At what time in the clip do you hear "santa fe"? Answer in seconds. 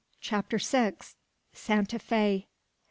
1.53-2.47